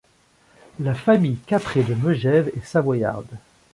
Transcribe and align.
La 0.79 0.95
Famille 0.95 1.37
Capré 1.45 1.83
de 1.83 1.93
Megève 1.93 2.47
est 2.57 2.65
savoyarde. 2.65 3.37